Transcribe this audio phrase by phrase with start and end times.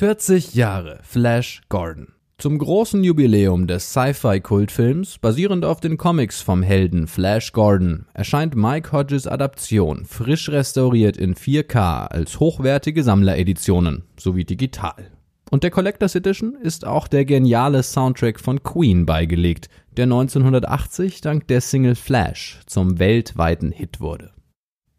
[0.00, 2.14] 40 Jahre Flash Gordon.
[2.38, 8.92] Zum großen Jubiläum des Sci-Fi-Kultfilms, basierend auf den Comics vom Helden Flash Gordon, erscheint Mike
[8.92, 15.10] Hodges Adaption frisch restauriert in 4K als hochwertige Sammlereditionen sowie digital.
[15.50, 21.46] Und der Collectors Edition ist auch der geniale Soundtrack von Queen beigelegt, der 1980 dank
[21.48, 24.30] der Single Flash zum weltweiten Hit wurde.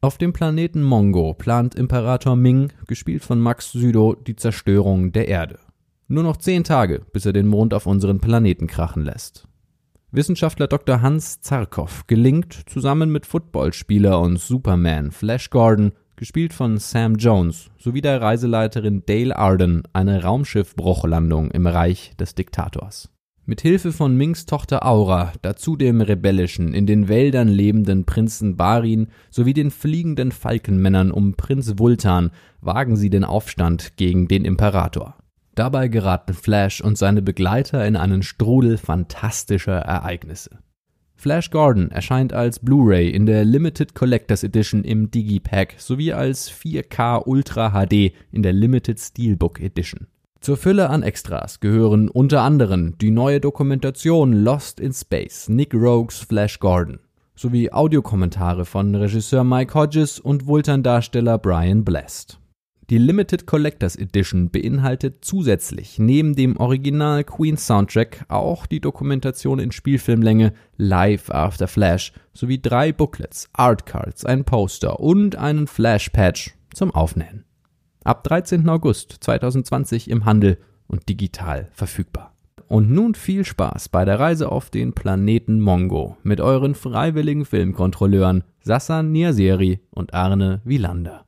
[0.04, 5.59] Auf dem Planeten Mongo plant Imperator Ming, gespielt von Max Südow, die Zerstörung der Erde.
[6.07, 9.48] Nur noch zehn Tage, bis er den Mond auf unseren Planeten krachen lässt.
[10.09, 11.03] Wissenschaftler Dr.
[11.03, 18.02] Hans Zarkov gelingt, zusammen mit Footballspieler und Superman Flash Gordon, gespielt von Sam Jones, sowie
[18.02, 23.12] der Reiseleiterin Dale Arden, eine Raumschiffbruchlandung im Reich des Diktators.
[23.45, 29.08] Mit Hilfe von Mings Tochter Aura, dazu dem rebellischen, in den Wäldern lebenden Prinzen Barin
[29.32, 32.30] sowie den fliegenden Falkenmännern um Prinz Vultan
[32.62, 35.16] wagen sie den Aufstand gegen den Imperator.
[35.55, 40.60] Dabei geraten Flash und seine Begleiter in einen Strudel fantastischer Ereignisse.
[41.15, 47.24] Flash Gordon erscheint als Blu-ray in der Limited Collectors Edition im Digipack sowie als 4K
[47.26, 50.08] Ultra HD in der Limited Steelbook Edition.
[50.41, 56.17] Zur Fülle an Extras gehören unter anderem die neue Dokumentation Lost in Space, Nick Rogues
[56.17, 56.97] Flash Gordon,
[57.35, 62.39] sowie Audiokommentare von Regisseur Mike Hodges und Vultan-Darsteller Brian Blast.
[62.89, 69.72] Die Limited Collectors Edition beinhaltet zusätzlich neben dem Original Queen Soundtrack auch die Dokumentation in
[69.72, 76.89] Spielfilmlänge Live After Flash sowie drei Booklets, Artcards, ein Poster und einen Flash Patch zum
[76.89, 77.45] Aufnähen.
[78.03, 78.68] Ab 13.
[78.68, 80.57] August 2020 im Handel
[80.88, 82.34] und digital verfügbar.
[82.68, 88.44] Und nun viel Spaß bei der Reise auf den Planeten Mongo mit euren freiwilligen Filmkontrolleuren
[88.63, 91.25] Sassan Niaseri und Arne Wielander.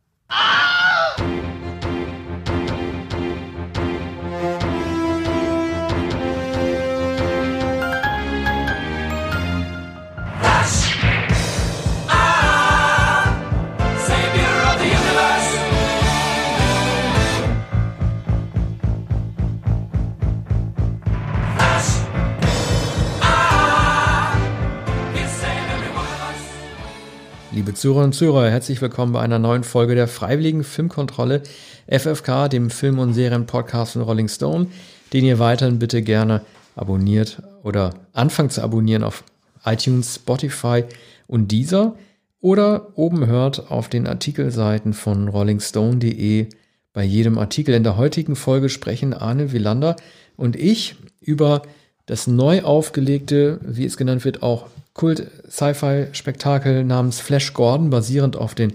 [27.53, 31.43] Liebe Zuhörerinnen und Zuhörer, herzlich willkommen bei einer neuen Folge der Freiwilligen Filmkontrolle
[31.87, 34.67] FFK, dem Film- und Serienpodcast von Rolling Stone,
[35.13, 36.41] den ihr weiterhin bitte gerne
[36.75, 39.23] abonniert oder anfangt zu abonnieren auf
[39.65, 40.85] iTunes, Spotify
[41.27, 41.93] und dieser
[42.41, 46.47] oder oben hört auf den Artikelseiten von rollingstone.de.
[46.91, 49.95] Bei jedem Artikel in der heutigen Folge sprechen Arne Wielander
[50.37, 51.61] und ich über
[52.07, 58.71] das neu aufgelegte, wie es genannt wird, auch Kult-Sci-Fi-Spektakel namens Flash Gordon, basierend auf den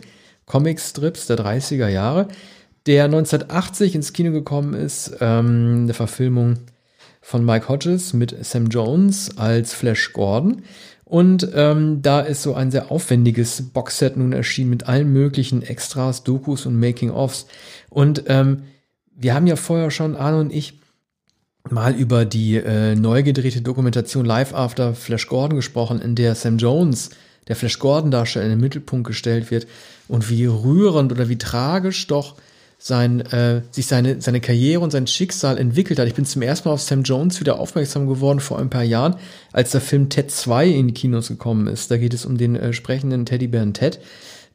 [0.47, 2.29] Comic-Strips der 30er Jahre,
[2.87, 6.59] der 1980 ins Kino gekommen ist, ähm, eine Verfilmung
[7.21, 10.63] von Mike Hodges mit Sam Jones als Flash Gordon.
[11.05, 16.25] Und ähm, da ist so ein sehr aufwendiges Boxset nun erschienen mit allen möglichen Extras,
[16.25, 17.47] Dokus und Making-ofs.
[17.89, 18.65] Und ähm,
[19.15, 20.81] wir haben ja vorher schon, Arno und ich,
[21.73, 26.59] mal über die äh, neu gedrehte Dokumentation Live After Flash Gordon gesprochen, in der Sam
[26.59, 27.11] Jones,
[27.49, 29.67] der Flash Gordon Darsteller, in den Mittelpunkt gestellt wird
[30.09, 32.37] und wie rührend oder wie tragisch doch
[32.79, 36.07] sein, äh, sich seine, seine Karriere und sein Schicksal entwickelt hat.
[36.07, 39.17] Ich bin zum ersten Mal auf Sam Jones wieder aufmerksam geworden vor ein paar Jahren,
[39.53, 41.91] als der Film Ted 2 in die Kinos gekommen ist.
[41.91, 43.99] Da geht es um den äh, sprechenden Teddybären Ted,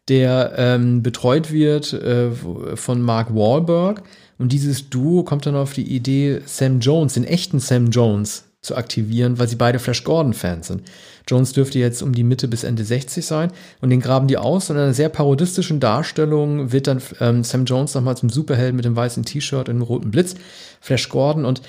[0.08, 2.32] der ähm, betreut wird äh,
[2.76, 4.04] von Mark Wahlberg
[4.44, 8.76] und dieses Duo kommt dann auf die Idee, Sam Jones, den echten Sam Jones, zu
[8.76, 10.82] aktivieren, weil sie beide Flash Gordon-Fans sind.
[11.30, 14.70] Jones dürfte jetzt um die Mitte bis Ende 60 sein und den graben die aus.
[14.70, 18.84] Und in einer sehr parodistischen Darstellung wird dann ähm, Sam Jones nochmal zum Superhelden mit
[18.84, 20.36] dem weißen T-Shirt und dem roten Blitz,
[20.82, 21.46] Flash Gordon.
[21.46, 21.62] Und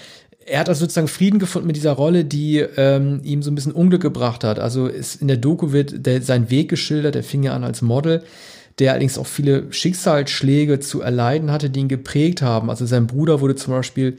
[0.45, 3.71] er hat also sozusagen Frieden gefunden mit dieser Rolle, die ähm, ihm so ein bisschen
[3.71, 4.59] Unglück gebracht hat.
[4.59, 7.83] Also ist, in der Doku wird der, sein Weg geschildert, der fing ja an als
[7.83, 8.25] Model
[8.79, 12.71] der allerdings auch viele Schicksalsschläge zu erleiden hatte, die ihn geprägt haben.
[12.71, 14.19] Also sein Bruder wurde zum Beispiel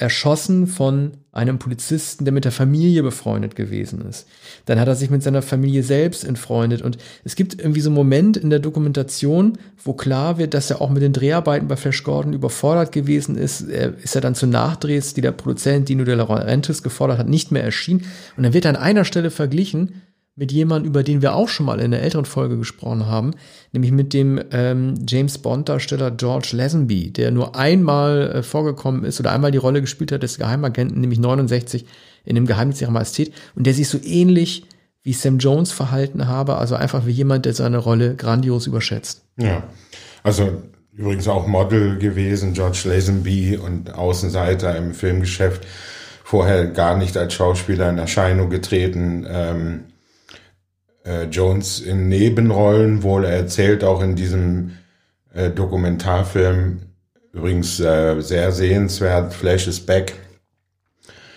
[0.00, 4.26] erschossen von einem Polizisten, der mit der Familie befreundet gewesen ist.
[4.66, 7.96] Dann hat er sich mit seiner Familie selbst entfreundet und es gibt irgendwie so einen
[7.96, 12.04] Moment in der Dokumentation, wo klar wird, dass er auch mit den Dreharbeiten bei Flash
[12.04, 13.62] Gordon überfordert gewesen ist.
[13.62, 17.50] Er ist er dann zu Nachdrehs, die der Produzent Dino De Laurentiis gefordert hat, nicht
[17.50, 18.04] mehr erschienen.
[18.36, 20.02] Und dann wird er an einer Stelle verglichen
[20.38, 23.32] mit jemandem, über den wir auch schon mal in der älteren Folge gesprochen haben,
[23.72, 29.32] nämlich mit dem ähm, James Bond-Darsteller George Lazenby, der nur einmal äh, vorgekommen ist oder
[29.32, 31.86] einmal die Rolle gespielt hat des Geheimagenten, nämlich 69
[32.24, 34.64] in dem Geheimnis ihrer Majestät und der sich so ähnlich
[35.02, 39.22] wie Sam Jones verhalten habe, also einfach wie jemand, der seine Rolle grandios überschätzt.
[39.38, 39.64] Ja,
[40.22, 40.62] also
[40.92, 45.66] übrigens auch Model gewesen, George Lazenby und Außenseiter im Filmgeschäft.
[46.22, 49.26] Vorher gar nicht als Schauspieler in Erscheinung getreten.
[49.28, 49.84] Ähm,
[51.08, 53.24] äh, Jones in Nebenrollen wohl.
[53.24, 54.72] Er erzählt auch in diesem
[55.32, 56.80] äh, Dokumentarfilm,
[57.32, 60.14] übrigens äh, sehr sehenswert, Flash is Back,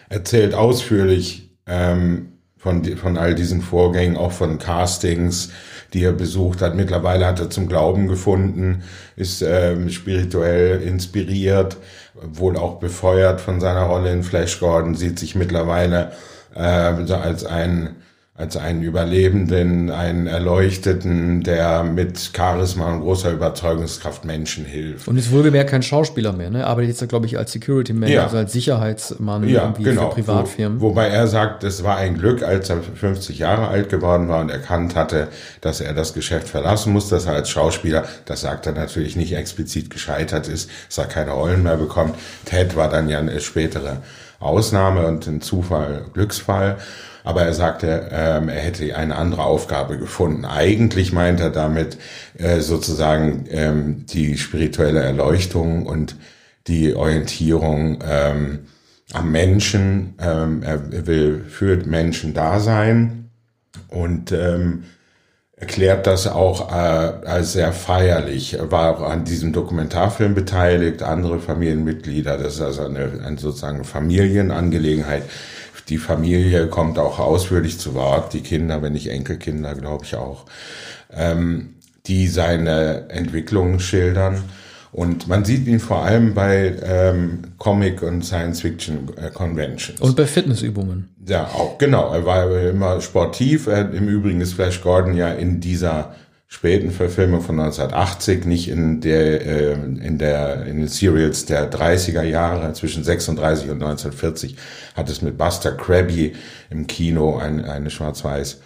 [0.09, 5.51] erzählt ausführlich ähm, von, von all diesen Vorgängen, auch von Castings,
[5.93, 6.75] die er besucht hat.
[6.75, 8.83] Mittlerweile hat er zum Glauben gefunden,
[9.15, 11.77] ist ähm, spirituell inspiriert,
[12.13, 16.11] wohl auch befeuert von seiner Rolle in Flash Gordon, sieht sich mittlerweile
[16.53, 17.95] äh, als ein
[18.41, 25.07] als einen Überlebenden, einen Erleuchteten, der mit Charisma und großer Überzeugungskraft Menschen hilft.
[25.07, 26.65] Und ist wohlgemerkt kein Schauspieler mehr, ne?
[26.65, 28.23] Arbeitet jetzt, glaube ich, als Security Man, ja.
[28.23, 30.09] also als Sicherheitsmann ja, irgendwie genau.
[30.09, 30.81] für Privatfirmen.
[30.81, 34.41] Wo, wobei er sagt, es war ein Glück, als er 50 Jahre alt geworden war
[34.41, 35.27] und erkannt hatte,
[35.61, 39.33] dass er das Geschäft verlassen muss, dass er als Schauspieler, das sagt er natürlich nicht
[39.33, 42.15] explizit gescheitert ist, dass er keine Rollen mehr bekommt.
[42.45, 43.97] Ted war dann ja eine spätere
[44.39, 46.77] Ausnahme und ein Zufall, Glücksfall
[47.23, 50.45] aber er sagte, ähm, er hätte eine andere Aufgabe gefunden.
[50.45, 51.97] Eigentlich meint er damit
[52.37, 56.15] äh, sozusagen ähm, die spirituelle Erleuchtung und
[56.67, 58.59] die Orientierung ähm,
[59.13, 60.15] am Menschen.
[60.19, 63.29] Ähm, er will für Menschen da sein
[63.89, 64.83] und ähm,
[65.61, 68.55] erklärt das auch äh, als sehr feierlich.
[68.55, 72.37] Er war auch an diesem Dokumentarfilm beteiligt, andere Familienmitglieder.
[72.37, 75.23] Das ist also eine, eine sozusagen Familienangelegenheit
[75.91, 80.45] die Familie kommt auch ausführlich zu Wort, die Kinder, wenn nicht Enkelkinder, glaube ich auch,
[81.13, 81.75] ähm,
[82.07, 84.41] die seine Entwicklung schildern.
[84.93, 90.01] Und man sieht ihn vor allem bei ähm, Comic- und Science-Fiction-Conventions.
[90.01, 91.09] Und bei Fitnessübungen.
[91.27, 92.13] Ja, auch, genau.
[92.13, 93.67] Er war immer sportiv.
[93.67, 96.15] Im Übrigen ist Flash Gordon ja in dieser
[96.51, 102.23] späten Verfilmung von 1980, nicht in der, äh, in der, in den Serials der 30er
[102.23, 104.57] Jahre, zwischen 36 und 1940,
[104.93, 106.33] hat es mit Buster Krabby
[106.69, 108.59] im Kino ein, eine schwarz-weiß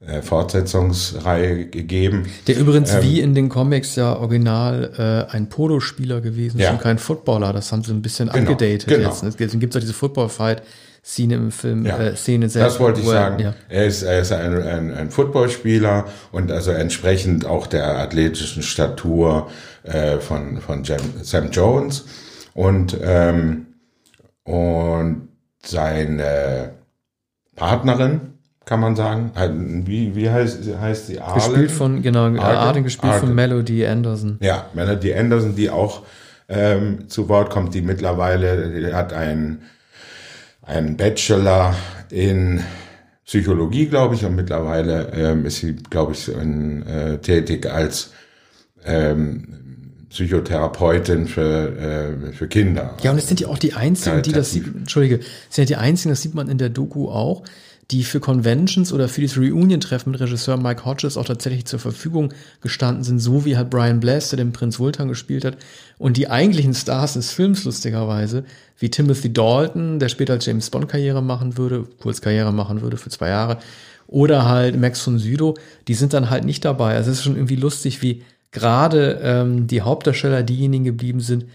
[0.00, 2.26] äh, Fortsetzungsreihe gegeben.
[2.46, 6.72] Der übrigens ähm, wie in den Comics ja original äh, ein Polospieler gewesen ist ja.
[6.72, 7.52] und kein Footballer.
[7.52, 9.10] Das haben sie ein bisschen genau, abgedatet genau.
[9.10, 9.22] jetzt.
[9.22, 10.62] Deswegen gibt es auch diese Football-Fight
[11.06, 12.74] Szene im Film, ja, äh, Szene selbst.
[12.74, 13.38] Das wollte ich sagen.
[13.38, 13.54] Ja.
[13.68, 19.48] Er ist, er ist ein, ein, ein Footballspieler und also entsprechend auch der athletischen Statur
[19.84, 22.06] äh, von, von Jam, Sam Jones
[22.54, 23.66] und, ähm,
[24.42, 25.28] und
[25.62, 26.72] seine
[27.54, 28.32] Partnerin,
[28.64, 29.30] kann man sagen.
[29.86, 31.20] Wie, wie heißt, heißt sie?
[31.20, 31.34] Arlen?
[31.34, 33.26] Gespielt von, genau, Arden, Arden gespielt Arden.
[33.28, 34.38] von Melody Anderson.
[34.40, 36.02] Ja, Melody Anderson, die auch
[36.48, 39.62] ähm, zu Wort kommt, die mittlerweile, die hat ein
[40.66, 41.74] einen Bachelor
[42.10, 42.62] in
[43.24, 48.12] Psychologie, glaube ich, und mittlerweile ähm, ist sie, glaube ich, in, äh, tätig als
[48.84, 49.56] ähm,
[50.10, 52.96] Psychotherapeutin für, äh, für Kinder.
[53.02, 55.82] Ja, und es sind ja auch die einzigen, die das, entschuldige, es sind ja die
[55.82, 57.42] einzigen, das sieht man in der Doku auch,
[57.90, 62.32] die für Conventions oder für dieses Reunion-Treffen mit Regisseur Mike Hodges auch tatsächlich zur Verfügung
[62.60, 65.56] gestanden sind, so wie halt Brian Bless, der den Prinz Vultan gespielt hat,
[65.98, 68.44] und die eigentlichen Stars des Films lustigerweise,
[68.78, 73.10] wie Timothy Dalton, der später James Bond Karriere machen würde, kurz Karriere machen würde für
[73.10, 73.58] zwei Jahre,
[74.08, 75.54] oder halt Max von Sydow,
[75.88, 76.94] die sind dann halt nicht dabei.
[76.96, 81.46] Also es ist schon irgendwie lustig, wie gerade ähm, die Hauptdarsteller diejenigen geblieben sind,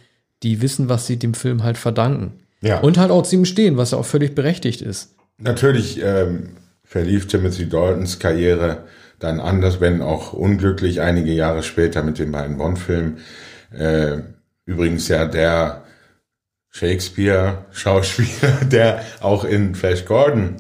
[0.44, 2.34] die wissen, was sie dem Film halt verdanken.
[2.62, 2.80] Ja.
[2.80, 5.16] Und halt auch zu ihm stehen, was ja auch völlig berechtigt ist.
[5.42, 8.84] Natürlich ähm, verlief Timothy Daltons Karriere
[9.20, 13.18] dann anders, wenn auch unglücklich einige Jahre später mit den beiden Bond-Filmen.
[13.72, 14.18] Äh,
[14.66, 15.84] übrigens ja der
[16.72, 20.56] Shakespeare-Schauspieler, der auch in Flash Gordon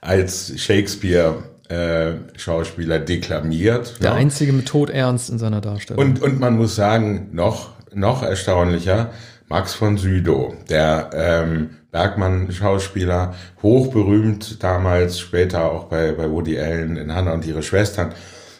[0.00, 4.02] als Shakespeare-Schauspieler äh, deklamiert.
[4.02, 4.16] Der ja.
[4.16, 6.04] einzige mit Tod ernst in seiner Darstellung.
[6.04, 9.12] Und, und man muss sagen, noch, noch erstaunlicher,
[9.54, 17.14] Max von Südow, der ähm, Bergmann-Schauspieler, hochberühmt damals, später auch bei, bei Woody Allen in
[17.14, 18.12] Hannah und ihre Schwestern,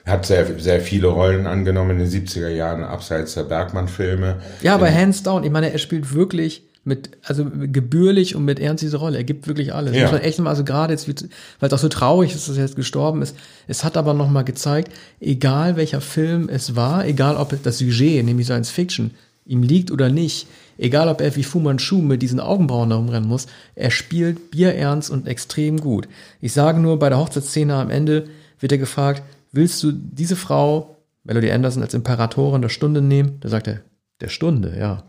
[0.07, 4.37] hat sehr, sehr viele Rollen angenommen in den 70er Jahren, abseits der Bergmann-Filme.
[4.63, 8.85] Ja, aber hands down, ich meine, er spielt wirklich mit, also gebührlich und mit Ernst
[8.85, 9.17] diese Rolle.
[9.17, 9.97] Er gibt wirklich alles.
[9.97, 10.03] Ja.
[10.03, 12.63] Muss man echt mal, also gerade jetzt, weil es auch so traurig ist, dass er
[12.63, 13.35] jetzt gestorben ist.
[13.67, 18.47] Es hat aber nochmal gezeigt, egal welcher Film es war, egal ob das Sujet, nämlich
[18.47, 19.11] Science Fiction,
[19.45, 20.47] ihm liegt oder nicht,
[20.79, 25.27] egal ob er wie Fu Manchu mit diesen Augenbrauen herumrennen muss, er spielt bierernst und
[25.27, 26.09] extrem gut.
[26.41, 28.29] Ich sage nur, bei der Hochzeitsszene am Ende
[28.61, 33.39] wird er gefragt, willst du diese Frau, Melody Anderson, als Imperatorin der Stunde nehmen?
[33.41, 33.81] Da sagt er,
[34.21, 35.05] der Stunde, ja.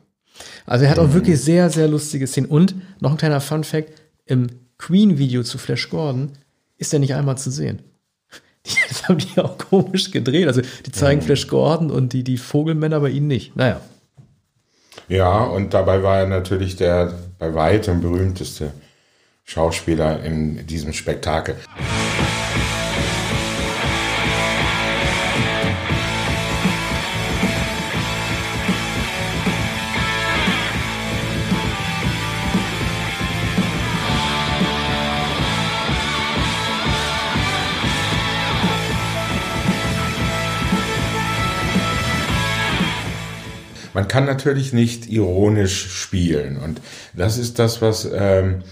[0.66, 2.50] Also er hat auch wirklich sehr, sehr lustige Szenen.
[2.50, 3.90] Und noch ein kleiner Fun Fact,
[4.26, 6.32] im Queen-Video zu Flash Gordon
[6.78, 7.82] ist er nicht einmal zu sehen.
[8.64, 10.48] Vielleicht haben die auch komisch gedreht.
[10.48, 11.22] Also die zeigen.
[11.22, 13.56] Flash Gordon und die, die Vogelmänner bei ihnen nicht.
[13.56, 13.82] Naja.
[15.08, 18.72] Ja, und dabei war er natürlich der bei weitem berühmteste
[19.44, 21.56] Schauspieler in diesem Spektakel.
[43.96, 46.58] Man kann natürlich nicht ironisch spielen.
[46.58, 46.82] Und
[47.14, 48.64] das ist das, was ähm,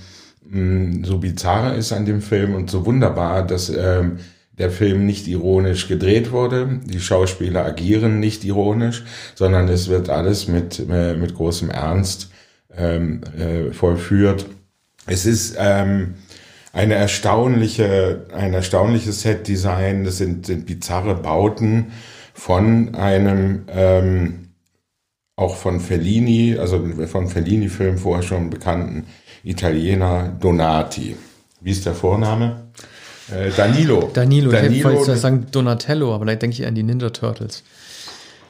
[1.04, 4.20] so bizarr ist an dem Film und so wunderbar, dass ähm,
[4.58, 6.82] der Film nicht ironisch gedreht wurde.
[6.84, 12.30] Die Schauspieler agieren nicht ironisch, sondern es wird alles mit, äh, mit großem Ernst
[12.76, 14.46] ähm, äh, vollführt.
[15.06, 16.16] Es ist ähm,
[16.74, 20.04] eine erstaunliche, ein erstaunliches Set-Design.
[20.04, 21.94] Das sind, sind bizarre Bauten
[22.34, 24.43] von einem ähm,
[25.36, 29.08] auch von Fellini, also von Fellini-Film vorher schon bekannten
[29.44, 31.16] Italiener Donati.
[31.62, 32.68] Wie ist der Vorname?
[33.32, 34.12] Äh, Danilo.
[34.14, 34.52] Danilo.
[34.52, 34.74] Danilo.
[34.76, 37.64] Ich wollte sagen Donatello, aber da denke ich an die Ninja Turtles.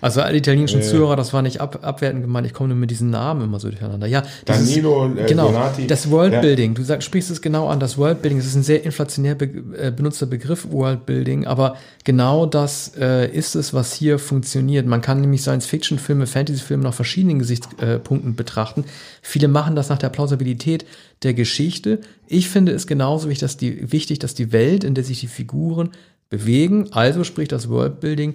[0.04, 2.92] Also alle italienischen äh, Zuhörer, das war nicht ab, abwertend gemeint, ich komme nur mit
[2.92, 4.06] diesen Namen immer so durcheinander.
[4.06, 5.88] Ja, Danilo, ist, äh, genau, Donati.
[5.88, 6.74] Das Worldbuilding, ja.
[6.74, 9.46] du sag, sprichst es genau an, das Worldbuilding, das ist ein sehr inflationär be,
[9.78, 14.86] äh, benutzter Begriff, Worldbuilding, aber genau das äh, ist es, was hier funktioniert.
[14.86, 18.84] Man kann nämlich Science-Fiction-Filme, Fantasy-Filme nach verschiedenen Gesichtspunkten betrachten.
[19.22, 20.86] Viele machen das nach der Plausibilität
[21.24, 22.02] der Geschichte.
[22.28, 25.28] Ich finde es genauso wichtig, dass die, wichtig, dass die Welt, in der sich die
[25.28, 25.92] Figuren
[26.30, 28.34] bewegen, also sprich das Worldbuilding,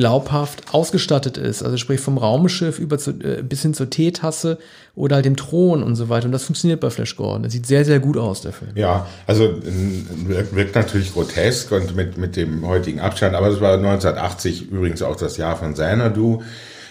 [0.00, 1.62] glaubhaft ausgestattet ist.
[1.62, 4.56] Also sprich vom Raumschiff über zu, äh, bis hin zur Teetasse
[4.94, 6.24] oder halt dem Thron und so weiter.
[6.24, 7.42] Und das funktioniert bei Flash Gordon.
[7.42, 8.70] Das sieht sehr, sehr gut aus, der Film.
[8.76, 9.56] Ja, also
[10.52, 15.16] wirkt natürlich grotesk und mit, mit dem heutigen Abstand, aber es war 1980 übrigens auch
[15.16, 16.42] das Jahr von Xanadu.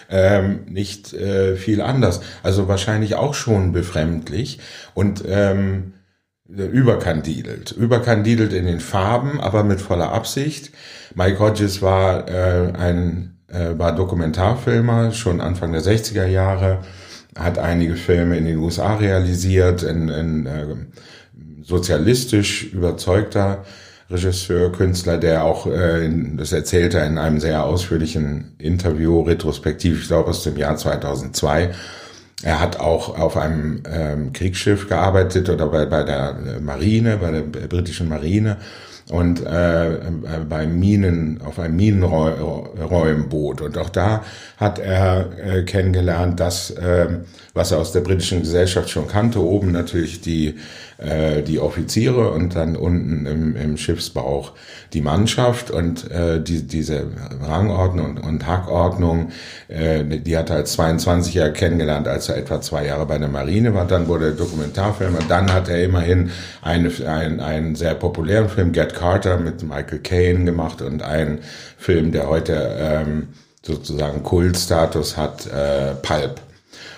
[0.08, 2.20] Ähm, nicht äh, viel anders.
[2.44, 4.60] Also wahrscheinlich auch schon befremdlich.
[4.94, 5.94] Und ähm,
[6.56, 7.72] überkandidelt.
[7.72, 10.72] Überkandidelt in den Farben, aber mit voller Absicht.
[11.14, 16.78] Mike Hodges war äh, ein äh, war Dokumentarfilmer, schon Anfang der 60er Jahre,
[17.36, 20.66] hat einige Filme in den USA realisiert, ein, ein äh,
[21.62, 23.64] sozialistisch überzeugter
[24.10, 30.08] Regisseur, Künstler, der auch, äh, das erzählte er in einem sehr ausführlichen Interview, retrospektiv, ich
[30.08, 31.70] glaube aus dem Jahr 2002,
[32.42, 37.42] er hat auch auf einem ähm, Kriegsschiff gearbeitet oder bei, bei der Marine, bei der
[37.42, 38.56] britischen Marine
[39.10, 40.00] und äh, äh,
[40.48, 43.60] bei Minen, auf einem Minenräumboot.
[43.60, 44.24] Und auch da
[44.56, 47.08] hat er äh, kennengelernt, dass, äh,
[47.52, 50.56] was er aus der britischen Gesellschaft schon kannte, oben natürlich die
[51.00, 54.52] äh, die Offiziere und dann unten im, im Schiffsbauch
[54.92, 57.06] die Mannschaft und äh, die, diese
[57.42, 59.30] Rangordnung und, und Hackordnung,
[59.68, 63.72] äh, die hat er als 22er kennengelernt, als er etwa zwei Jahre bei der Marine
[63.74, 63.86] war.
[63.86, 65.20] Dann wurde er Dokumentarfilmer.
[65.28, 66.30] Dann hat er immerhin
[66.60, 71.38] eine, ein, einen sehr populären Film, Get Carter, mit Michael Caine gemacht und einen
[71.78, 73.28] Film, der heute ähm,
[73.62, 76.40] sozusagen Kultstatus hat, äh, Pulp.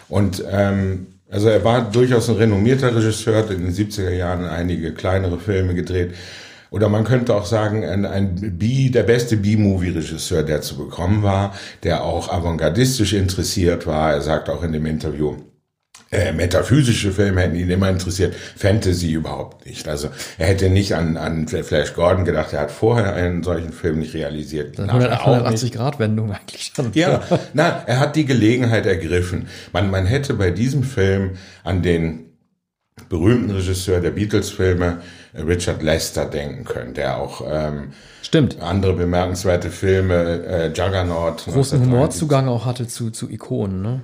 [0.09, 4.92] Und ähm, also er war durchaus ein renommierter Regisseur, hat in den 70er Jahren einige
[4.92, 6.14] kleinere Filme gedreht.
[6.70, 11.54] Oder man könnte auch sagen, ein, ein B, der beste B-Movie-Regisseur, der zu bekommen war,
[11.82, 14.12] der auch avantgardistisch interessiert war.
[14.12, 15.36] Er sagt auch in dem Interview,
[16.12, 19.88] äh, metaphysische Filme hätten ihn immer interessiert, Fantasy überhaupt nicht.
[19.88, 23.99] Also er hätte nicht an, an Flash Gordon gedacht, er hat vorher einen solchen Film
[23.99, 24.78] nicht realisiert.
[24.78, 26.90] 180 Grad Wendung eigentlich schon.
[26.92, 27.23] Ja,
[27.54, 29.49] na, er hat die Gelegenheit ergriffen.
[29.73, 31.33] Man, man hätte bei diesem Film
[31.64, 32.33] an den
[33.09, 34.99] berühmten Regisseur der Beatles-Filme,
[35.35, 37.92] Richard Lester, denken können, der auch ähm,
[38.23, 38.61] Stimmt.
[38.61, 41.45] andere bemerkenswerte Filme, äh, Juggernaut.
[41.47, 44.02] Großen Humorzugang auch hatte zu, zu Ikonen, ne?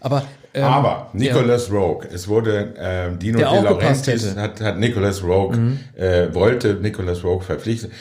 [0.00, 0.24] Aber,
[0.56, 1.74] ähm, Aber Nicholas ja.
[1.74, 5.78] Rogue, es wurde ähm, Dino De Laurentiis hat, hat Nicholas Rogue, mhm.
[5.94, 7.92] äh, wollte Nicholas Rogue verpflichten.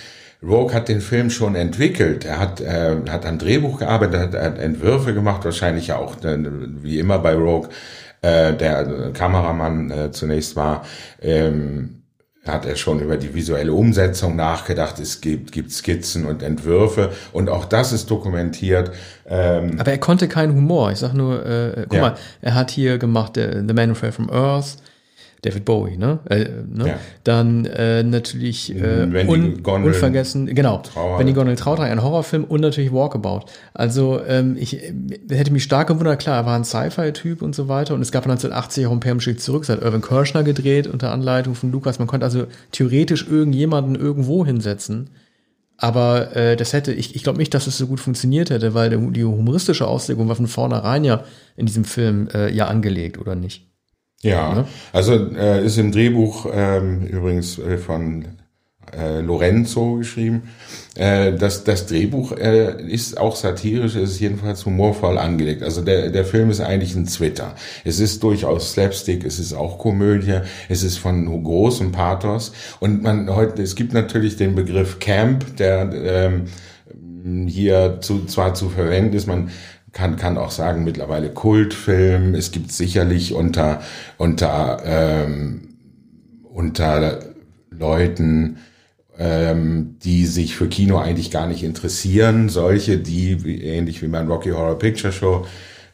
[0.42, 2.24] Rogue hat den Film schon entwickelt.
[2.24, 6.38] Er hat, äh, hat am Drehbuch gearbeitet, hat, hat Entwürfe gemacht, wahrscheinlich auch, äh,
[6.82, 7.70] wie immer bei Rogue,
[8.22, 10.86] äh, der Kameramann äh, zunächst war.
[11.22, 12.04] Ähm,
[12.48, 15.00] hat er schon über die visuelle Umsetzung nachgedacht.
[15.00, 18.92] Es gibt, gibt Skizzen und Entwürfe und auch das ist dokumentiert.
[19.28, 20.92] Ähm Aber er konnte keinen Humor.
[20.92, 22.02] Ich sag nur, äh, guck ja.
[22.02, 24.78] mal, er hat hier gemacht äh, The Man Who Fell from Earth.
[25.46, 26.20] David Bowie, ne?
[26.30, 26.88] Äh, ne?
[26.88, 27.00] Ja.
[27.24, 31.20] Dann äh, natürlich äh, un unvergessen, genau, Trauer.
[31.20, 33.46] Benny Gonnell Trauer, ein Horrorfilm und natürlich Walkabout.
[33.74, 34.94] Also ähm, ich äh,
[35.30, 38.24] hätte mich stark gewundert, klar, er war ein Sci-Fi-Typ und so weiter und es gab
[38.24, 42.00] 1980 auch ein Perm Schild zurück, es hat Irvin Kirschner gedreht unter Anleitung von Lukas.
[42.00, 45.12] Man konnte also theoretisch irgendjemanden irgendwo hinsetzen.
[45.78, 48.90] Aber äh, das hätte, ich, ich glaube nicht, dass es so gut funktioniert hätte, weil
[48.90, 51.24] die, die humoristische Auslegung war von vornherein ja
[51.58, 53.68] in diesem Film äh, ja angelegt, oder nicht?
[54.26, 54.68] Ja, Ne?
[54.92, 58.26] also äh, ist im Drehbuch ähm, übrigens äh, von
[58.92, 60.44] äh, Lorenzo geschrieben.
[60.96, 65.62] Äh, das, das Drehbuch äh, ist auch satirisch, es ist jedenfalls humorvoll angelegt.
[65.62, 67.54] Also der, der Film ist eigentlich ein Twitter.
[67.84, 70.40] Es ist durchaus Slapstick, es ist auch Komödie,
[70.70, 72.52] es ist von großem Pathos.
[72.80, 76.46] Und man heute, es gibt natürlich den Begriff Camp, der ähm,
[77.48, 79.50] hier zu, zwar zu verwenden ist, man
[79.96, 82.36] kann, kann auch sagen mittlerweile Kultfilm.
[82.36, 83.82] Es gibt sicherlich unter,
[84.18, 85.70] unter, ähm,
[86.44, 87.22] unter
[87.72, 88.58] Leuten,
[89.18, 94.28] ähm, die sich für Kino eigentlich gar nicht interessieren, solche, die wie, ähnlich wie man
[94.28, 95.46] Rocky Horror Picture Show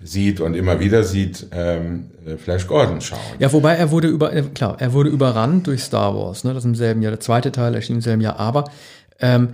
[0.03, 2.10] sieht und immer wieder sieht, ähm,
[2.43, 3.20] Flash Gordon schauen.
[3.38, 6.65] Ja, wobei er wurde über, äh, klar, er wurde überrannt durch Star Wars, ne, das
[6.65, 8.72] im selben Jahr, der zweite Teil erschien im selben Jahr, aber
[9.20, 9.50] ähm,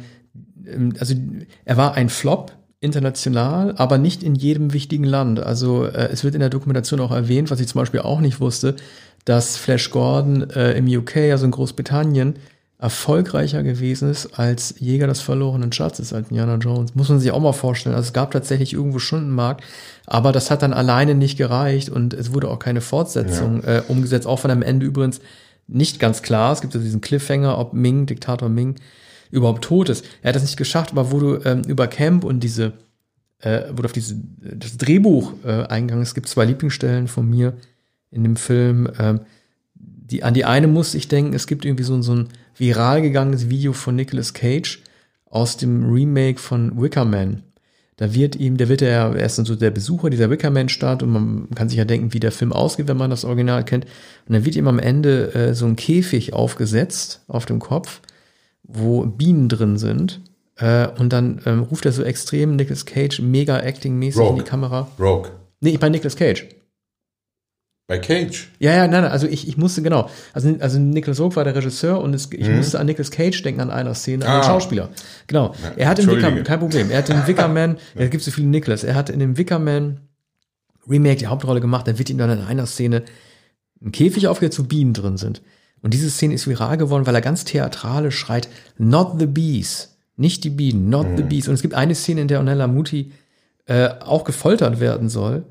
[0.65, 1.15] ähm, also
[1.65, 5.39] er war ein Flop international, aber nicht in jedem wichtigen Land.
[5.39, 8.39] Also äh, es wird in der Dokumentation auch erwähnt, was ich zum Beispiel auch nicht
[8.39, 8.75] wusste,
[9.25, 12.35] dass Flash Gordon äh, im UK, also in Großbritannien,
[12.79, 16.93] erfolgreicher gewesen ist als Jäger des verlorenen Schatzes, als Indiana Jones.
[16.93, 17.95] Muss man sich auch mal vorstellen.
[17.95, 19.63] Also es gab tatsächlich irgendwo Stundenmarkt,
[20.05, 24.27] aber das hat dann alleine nicht gereicht und es wurde auch keine Fortsetzung äh, umgesetzt,
[24.27, 25.21] auch von am Ende übrigens
[25.67, 26.53] nicht ganz klar.
[26.53, 28.75] Es gibt so diesen Cliffhanger, ob Ming, Diktator Ming,
[29.31, 30.05] überhaupt tot ist.
[30.21, 32.73] Er hat das nicht geschafft, aber wo du ähm, über Camp und diese,
[33.39, 37.53] äh, wo du auf diese, das Drehbuch äh, eingegangen es gibt zwei Lieblingsstellen von mir
[38.11, 38.89] in dem Film.
[38.99, 39.21] Ähm,
[39.75, 43.49] die, an die eine muss ich denken, es gibt irgendwie so, so ein viral gegangenes
[43.49, 44.81] Video von Nicolas Cage
[45.25, 47.43] aus dem Remake von Wicker Man.
[47.97, 51.09] Da wird ihm, der wird ja, er ist dann so der Besucher dieser Wickerman-Stadt und
[51.09, 53.85] man kann sich ja denken, wie der Film ausgeht, wenn man das Original kennt.
[53.85, 58.01] Und dann wird ihm am Ende äh, so ein Käfig aufgesetzt auf dem Kopf,
[58.67, 60.21] wo Bienen drin sind.
[60.55, 64.87] Äh, und dann ähm, ruft er so extrem Nicolas Cage mega acting-mäßig in die Kamera.
[64.99, 65.31] Rogue.
[65.59, 66.47] Nee, ich meine Nicolas Cage.
[67.87, 68.49] Bei Cage.
[68.59, 70.09] Ja, ja, nein, nein, also ich, ich musste, genau.
[70.33, 73.61] Also, also Nicholas Rogue war der Regisseur und es, ich musste an Nicolas Cage denken
[73.61, 74.41] an einer Szene, an den.
[74.41, 74.43] Ah.
[74.43, 74.89] Schauspieler.
[75.27, 75.55] Genau.
[75.77, 76.35] Er hat in Entschuldige.
[76.35, 79.19] Wicker, kein Problem, er hat in Wickerman, es gibt so viele Nicholas, er hat in
[79.19, 80.01] dem Wickerman
[80.89, 83.03] Remake die Hauptrolle gemacht, da wird ihm dann in einer Szene
[83.81, 85.41] ein Käfig aufgesetzt, wo Bienen drin sind.
[85.81, 89.97] Und diese Szene ist viral geworden, weil er ganz theatralisch schreit, not the bees.
[90.15, 91.47] Nicht die Bienen, not the bees.
[91.47, 93.11] Und es gibt eine Szene, in der Onella Muti
[93.65, 95.45] äh, auch gefoltert werden soll.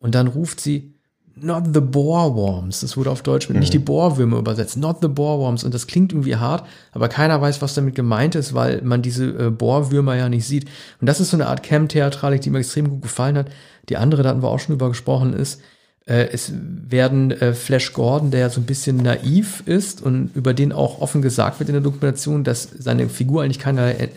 [0.00, 0.94] Und dann ruft sie,
[1.42, 2.80] not the boreworms.
[2.80, 4.76] Das wurde auf Deutsch mit nicht die Bohrwürmer übersetzt.
[4.76, 5.64] Not the boreworms.
[5.64, 9.26] Und das klingt irgendwie hart, aber keiner weiß, was damit gemeint ist, weil man diese
[9.26, 10.66] äh, Bohrwürmer ja nicht sieht.
[11.00, 13.50] Und das ist so eine Art Camp-Theatralik, die mir extrem gut gefallen hat.
[13.88, 15.60] Die andere, da hatten wir auch schon drüber gesprochen, ist,
[16.08, 16.52] es
[16.88, 21.22] werden äh, Flash Gordon, der so ein bisschen naiv ist und über den auch offen
[21.22, 24.08] gesagt wird in der Dokumentation, dass seine Figur eigentlich keine E-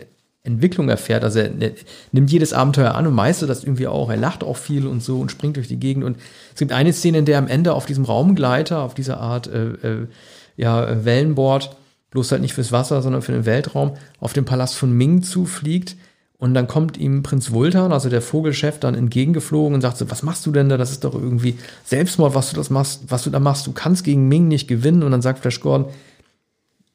[0.43, 1.23] Entwicklung erfährt.
[1.23, 1.71] Also er, er
[2.11, 4.09] nimmt jedes Abenteuer an und meistert das irgendwie auch.
[4.09, 6.03] Er lacht auch viel und so und springt durch die Gegend.
[6.03, 6.17] Und
[6.53, 9.65] es gibt eine Szene, in der am Ende auf diesem Raumgleiter, auf dieser Art äh,
[9.65, 10.07] äh,
[10.57, 11.75] ja, äh, Wellenboard,
[12.09, 15.95] bloß halt nicht fürs Wasser, sondern für den Weltraum, auf den Palast von Ming zufliegt.
[16.41, 20.23] Und dann kommt ihm Prinz Vultan, also der Vogelchef, dann entgegengeflogen und sagt so, was
[20.23, 20.77] machst du denn da?
[20.77, 23.67] Das ist doch irgendwie Selbstmord, was du das machst, was du da machst.
[23.67, 25.03] Du kannst gegen Ming nicht gewinnen.
[25.03, 25.91] Und dann sagt Flash Gordon,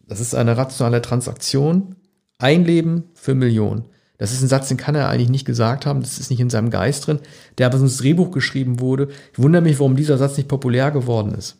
[0.08, 1.94] das ist eine rationale Transaktion.
[2.38, 3.84] Ein Leben für Millionen.
[4.18, 6.00] Das ist ein Satz, den kann er eigentlich nicht gesagt haben.
[6.00, 7.20] Das ist nicht in seinem Geist drin,
[7.58, 9.10] der aber so ins Drehbuch geschrieben wurde.
[9.32, 11.56] Ich wundere mich, warum dieser Satz nicht populär geworden ist.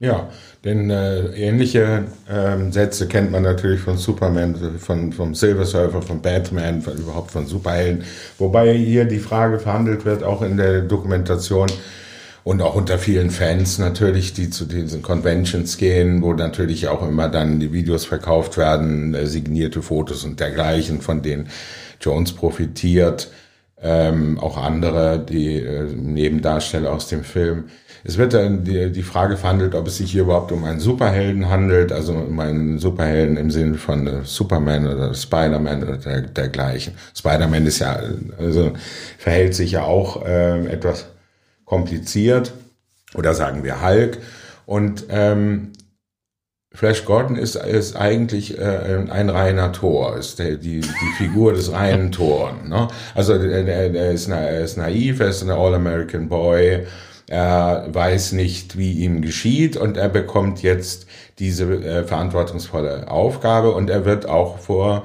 [0.00, 0.28] Ja,
[0.64, 6.20] denn äh, ähnliche ähm, Sätze kennt man natürlich von Superman, von vom Silver Surfer, von
[6.20, 8.04] Batman, von, überhaupt von Superhelden.
[8.38, 11.68] Wobei hier die Frage verhandelt wird, auch in der Dokumentation
[12.42, 17.28] und auch unter vielen Fans natürlich, die zu diesen Conventions gehen, wo natürlich auch immer
[17.28, 21.48] dann die Videos verkauft werden, äh, signierte Fotos und dergleichen, von denen
[22.00, 23.30] Jones profitiert.
[23.86, 27.64] Ähm, auch andere, die äh, Nebendarsteller aus dem Film.
[28.02, 31.50] Es wird dann die, die Frage verhandelt, ob es sich hier überhaupt um einen Superhelden
[31.50, 36.94] handelt, also um einen Superhelden im Sinne von äh, Superman oder Spider-Man oder der, dergleichen.
[37.14, 37.98] Spider-Man ist ja,
[38.38, 38.72] also
[39.18, 41.04] verhält sich ja auch äh, etwas
[41.66, 42.54] kompliziert
[43.14, 44.16] oder sagen wir Hulk.
[44.64, 45.72] Und ähm,
[46.74, 51.72] Flash Gordon ist, ist eigentlich äh, ein reiner Tor, ist der, die, die Figur des
[51.72, 52.68] reinen Toren.
[52.68, 52.88] Ne?
[53.14, 56.86] Also der, der, der ist, na, er ist naiv, er ist ein All-American Boy,
[57.28, 61.06] er weiß nicht, wie ihm geschieht und er bekommt jetzt
[61.38, 65.04] diese äh, verantwortungsvolle Aufgabe und er wird auch vor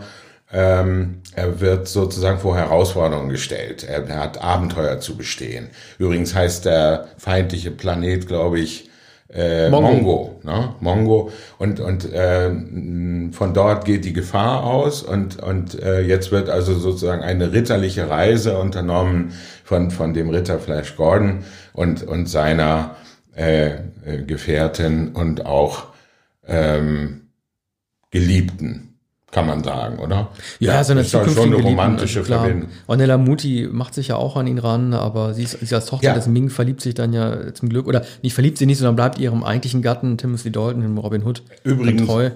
[0.51, 3.83] ähm, er wird sozusagen vor Herausforderungen gestellt.
[3.83, 5.69] Er, er hat Abenteuer zu bestehen.
[5.99, 8.89] Übrigens heißt der feindliche Planet, glaube ich,
[9.31, 9.91] äh, Mongo.
[9.91, 10.39] Mongo.
[10.43, 10.75] ne?
[10.79, 11.31] Mongo.
[11.57, 12.49] Und, und äh,
[13.31, 18.09] von dort geht die Gefahr aus und, und äh, jetzt wird also sozusagen eine ritterliche
[18.09, 22.95] Reise unternommen von, von dem Ritter Flash Gordon und, und seiner
[23.35, 23.67] äh,
[24.05, 25.87] äh, Gefährtin und auch
[26.47, 27.29] ähm,
[28.11, 28.88] Geliebten,
[29.31, 30.29] kann man sagen, oder?
[30.59, 32.45] Ja, so eine ist schon eine Geliebten, romantische klar.
[32.45, 32.69] Verbindung.
[32.87, 36.07] Ornella Muti macht sich ja auch an ihn ran, aber sie ist, sie als Tochter
[36.07, 36.13] Ja.
[36.15, 39.19] des Ming verliebt sich dann ja zum Glück, oder nicht verliebt sie nicht, sondern bleibt
[39.19, 42.31] ihrem eigentlichen Gatten Timothy Dalton, dem Robin Hood, Übrigens- treu.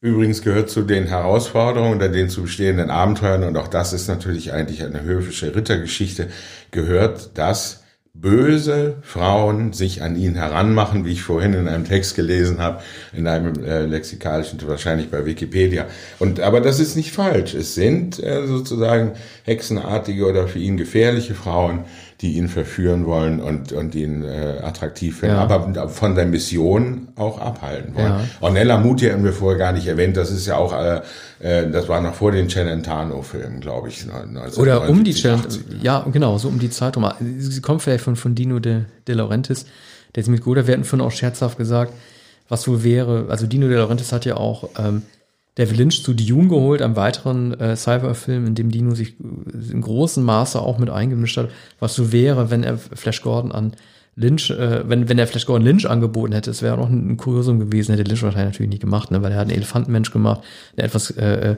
[0.00, 4.52] Übrigens gehört zu den Herausforderungen oder den zu bestehenden Abenteuern, und auch das ist natürlich
[4.52, 6.26] eigentlich eine höfische Rittergeschichte,
[6.72, 7.81] gehört, dass
[8.14, 12.82] böse Frauen sich an ihn heranmachen, wie ich vorhin in einem Text gelesen habe,
[13.14, 15.86] in einem äh, lexikalischen, wahrscheinlich bei Wikipedia.
[16.18, 17.54] Und aber das ist nicht falsch.
[17.54, 19.12] Es sind äh, sozusagen
[19.44, 21.84] hexenartige oder für ihn gefährliche Frauen,
[22.22, 25.42] die ihn verführen wollen und, und ihn äh, attraktiv finden, Ja.
[25.42, 28.06] aber von der Mission auch abhalten wollen.
[28.12, 28.24] Ja.
[28.40, 30.16] Ornella Muti haben wir vorher gar nicht erwähnt.
[30.16, 31.00] Das ist ja auch, äh,
[31.40, 34.02] äh, das war noch vor den Celentano-Filmen, glaube ich.
[34.02, 35.82] 1979, Oder um die 80.
[35.82, 37.10] ja, genau, so um die Zeit rum.
[37.38, 39.66] Sie kommt vielleicht von, von Dino de, de Laurentiis,
[40.14, 41.92] der ist mit Goda, wir hatten vorhin auch scherzhaft gesagt,
[42.48, 45.02] was wohl wäre, also Dino de Laurentiis hat ja auch ähm,
[45.54, 49.82] David Lynch zu Dune geholt, einem weiteren äh, Cyberfilm, in dem Dino sich äh, in
[49.82, 53.72] großem Maße auch mit eingemischt hat, was so wäre, wenn er Flash Gordon an
[54.14, 57.16] Lynch, äh, wenn, wenn er Flash Gordon Lynch angeboten hätte, es wäre auch ein, ein
[57.16, 60.42] Kuriosum gewesen, hätte Lynch wahrscheinlich natürlich nicht gemacht, ne, weil er hat einen Elefantenmensch gemacht,
[60.76, 61.56] der etwas äh,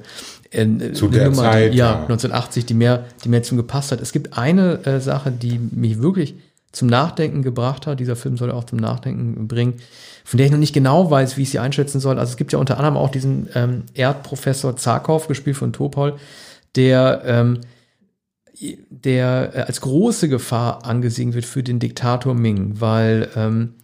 [0.50, 2.02] äh, Zu eine der Zeit, ja, ja.
[2.02, 4.00] 1980, die mehr, die mehr zum gepasst hat.
[4.00, 6.34] Es gibt eine äh, Sache, die mich wirklich
[6.70, 8.00] zum Nachdenken gebracht hat.
[8.00, 9.74] Dieser Film soll auch zum Nachdenken bringen,
[10.24, 12.18] von der ich noch nicht genau weiß, wie ich sie einschätzen soll.
[12.18, 16.16] Also es gibt ja unter anderem auch diesen ähm, Erdprofessor Zarkov, gespielt von Topol,
[16.74, 17.60] der ähm,
[18.88, 23.74] der äh, als große Gefahr angesehen wird für den Diktator Ming, weil ähm,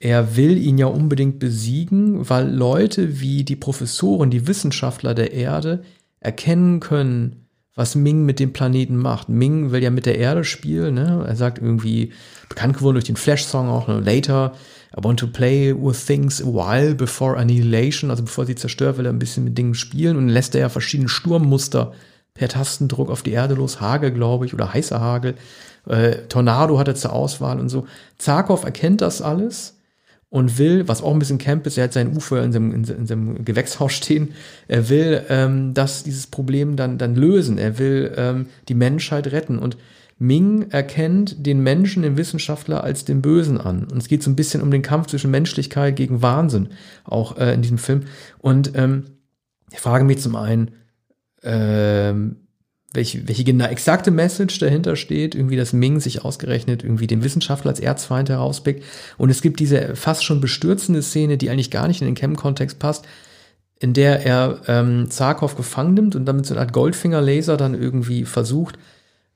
[0.00, 5.82] er will ihn ja unbedingt besiegen, weil Leute wie die Professoren, die Wissenschaftler der Erde
[6.20, 7.47] erkennen können,
[7.78, 9.28] was Ming mit dem Planeten macht.
[9.28, 11.24] Ming will ja mit der Erde spielen, ne?
[11.28, 12.12] Er sagt irgendwie,
[12.48, 14.00] bekannt geworden durch den Flash-Song auch, ne?
[14.00, 14.52] Later,
[14.96, 19.06] I want to play with things a while before annihilation, also bevor sie zerstört, will
[19.06, 21.92] er ein bisschen mit Dingen spielen und lässt er ja verschiedene Sturmmuster
[22.34, 25.36] per Tastendruck auf die Erde los, Hagel, glaube ich, oder heißer Hagel.
[25.86, 27.86] Äh, Tornado hat er zur Auswahl und so.
[28.18, 29.77] Zarkov erkennt das alles
[30.30, 32.84] und will, was auch ein bisschen Camp ist, er hat sein Ufer in seinem, in,
[32.84, 34.34] in seinem Gewächshaus stehen,
[34.66, 37.56] er will ähm, das, dieses Problem dann, dann lösen.
[37.56, 39.58] Er will ähm, die Menschheit retten.
[39.58, 39.78] Und
[40.18, 43.84] Ming erkennt den Menschen, den Wissenschaftler, als den Bösen an.
[43.84, 46.68] Und es geht so ein bisschen um den Kampf zwischen Menschlichkeit gegen Wahnsinn,
[47.04, 48.02] auch äh, in diesem Film.
[48.38, 49.04] Und ähm,
[49.70, 50.72] ich frage mich zum einen,
[51.42, 52.47] ähm,
[52.92, 57.70] welche, welche genau exakte Message dahinter steht, irgendwie, dass Ming sich ausgerechnet irgendwie den Wissenschaftler
[57.70, 58.82] als Erzfeind herauspickt.
[59.18, 62.78] Und es gibt diese fast schon bestürzende Szene, die eigentlich gar nicht in den Chem-Kontext
[62.78, 63.06] passt,
[63.78, 67.74] in der er ähm, Zarkov gefangen nimmt und dann mit so einer Art Goldfinger-Laser dann
[67.74, 68.78] irgendwie versucht,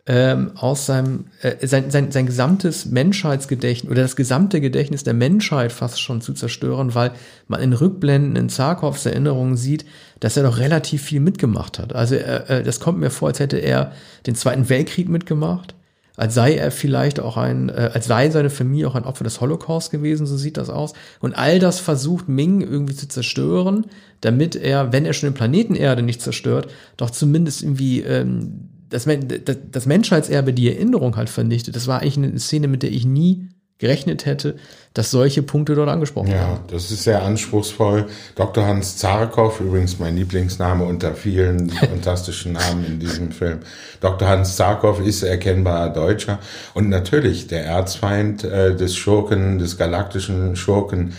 [0.04, 5.70] ähm, aus seinem, äh, sein, sein, sein gesamtes Menschheitsgedächtnis oder das gesamte Gedächtnis der Menschheit
[5.70, 7.12] fast schon zu zerstören, weil
[7.46, 9.84] man in Rückblenden in Zarkovs Erinnerungen sieht,
[10.18, 11.94] dass er doch relativ viel mitgemacht hat.
[11.94, 13.92] Also äh, äh, das kommt mir vor, als hätte er
[14.26, 15.76] den Zweiten Weltkrieg mitgemacht,
[16.16, 19.40] als sei er vielleicht auch ein, äh, als sei seine Familie auch ein Opfer des
[19.40, 20.94] Holocaust gewesen, so sieht das aus.
[21.20, 23.86] Und all das versucht Ming irgendwie zu zerstören,
[24.20, 29.08] damit er, wenn er schon den Planeten Erde nicht zerstört, doch zumindest irgendwie ähm, das,
[29.44, 31.74] das, das Menschheitserbe, die Erinnerung halt vernichtet.
[31.76, 33.48] Das war eigentlich eine Szene, mit der ich nie
[33.82, 34.54] gerechnet hätte,
[34.94, 36.52] dass solche Punkte dort angesprochen werden.
[36.52, 38.06] Ja, das ist sehr anspruchsvoll.
[38.36, 38.64] Dr.
[38.64, 43.58] Hans Zarkov, übrigens mein Lieblingsname unter vielen fantastischen Namen in diesem Film.
[44.00, 44.28] Dr.
[44.28, 46.38] Hans Zarkov ist erkennbarer Deutscher
[46.74, 51.14] und natürlich der Erzfeind äh, des Schurken, des galaktischen Schurken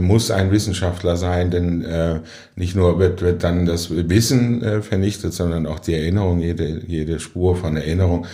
[0.00, 2.20] muss ein Wissenschaftler sein, denn äh,
[2.56, 7.20] nicht nur wird, wird dann das Wissen äh, vernichtet, sondern auch die Erinnerung, jede, jede
[7.20, 8.26] Spur von Erinnerung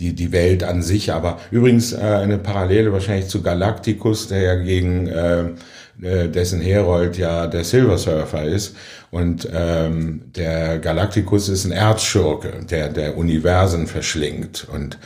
[0.00, 1.12] die, die Welt an sich.
[1.12, 5.44] Aber übrigens äh, eine Parallele wahrscheinlich zu Galacticus, der ja gegen äh,
[6.02, 8.76] äh, dessen Herold ja der Silver Surfer ist.
[9.10, 14.98] Und ähm, der Galacticus ist ein Erzschurke, der der Universen verschlingt und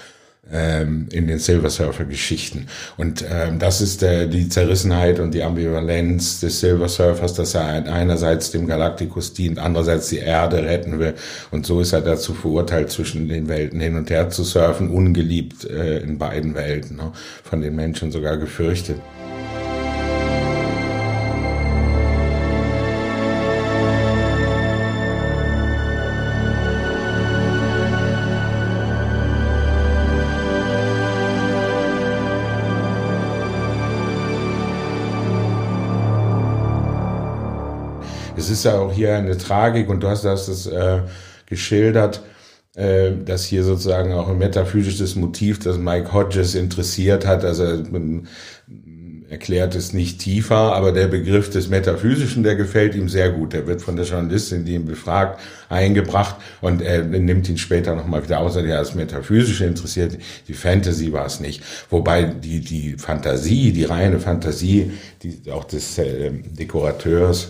[0.51, 2.67] ähm, in den Silver Surfer Geschichten.
[2.97, 7.65] Und ähm, das ist der, die Zerrissenheit und die Ambivalenz des Silver Surfers, dass er
[7.67, 11.15] ein- einerseits dem Galacticus dient, andererseits die Erde retten will.
[11.51, 15.65] Und so ist er dazu verurteilt, zwischen den Welten hin und her zu surfen, ungeliebt
[15.65, 17.13] äh, in beiden Welten, ne?
[17.45, 18.97] von den Menschen sogar gefürchtet.
[38.65, 41.01] Ist ja auch hier eine Tragik und du hast das äh,
[41.47, 42.23] geschildert,
[42.75, 47.45] äh, dass hier sozusagen auch ein metaphysisches Motiv, das Mike Hodges interessiert hat.
[47.45, 48.29] Also man
[49.29, 53.53] erklärt es nicht tiefer, aber der Begriff des Metaphysischen, der gefällt ihm sehr gut.
[53.53, 58.23] Der wird von der Journalistin, die ihn befragt, eingebracht und er nimmt ihn später nochmal
[58.23, 60.19] wieder außer der als Metaphysische interessiert.
[60.47, 61.63] Die Fantasy war es nicht.
[61.91, 67.49] Wobei die, die Fantasie, die reine Fantasie, die auch des äh, Dekorateurs